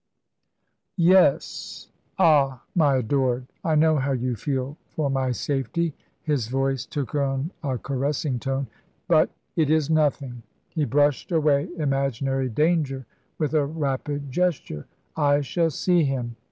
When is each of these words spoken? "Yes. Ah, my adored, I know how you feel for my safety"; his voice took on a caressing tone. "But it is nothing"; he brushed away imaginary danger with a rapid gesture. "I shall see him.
"Yes. 0.97 1.89
Ah, 2.17 2.63
my 2.73 2.95
adored, 2.95 3.45
I 3.63 3.75
know 3.75 3.97
how 3.97 4.13
you 4.13 4.35
feel 4.35 4.77
for 4.87 5.11
my 5.11 5.29
safety"; 5.31 5.93
his 6.23 6.47
voice 6.47 6.87
took 6.87 7.13
on 7.13 7.51
a 7.61 7.77
caressing 7.77 8.39
tone. 8.39 8.65
"But 9.07 9.29
it 9.55 9.69
is 9.69 9.91
nothing"; 9.91 10.41
he 10.71 10.85
brushed 10.85 11.31
away 11.31 11.69
imaginary 11.77 12.49
danger 12.49 13.05
with 13.37 13.53
a 13.53 13.63
rapid 13.67 14.31
gesture. 14.31 14.87
"I 15.15 15.41
shall 15.41 15.69
see 15.69 16.03
him. 16.03 16.35